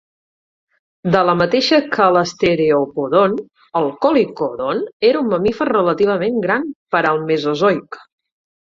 De 1.15 1.19
la 1.29 1.35
mateixa 1.41 1.79
que 1.97 2.07
l'Stereopodon, 2.15 3.37
el 3.83 3.91
Kollikodon 4.07 4.83
era 5.13 5.23
un 5.27 5.33
mamífer 5.37 5.71
relativament 5.73 6.45
gran 6.49 6.71
per 6.97 7.05
al 7.13 7.25
mesozoic. 7.33 8.05